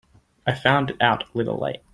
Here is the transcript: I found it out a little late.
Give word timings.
I 0.47 0.55
found 0.55 0.89
it 0.89 0.97
out 0.99 1.21
a 1.25 1.37
little 1.37 1.59
late. 1.59 1.81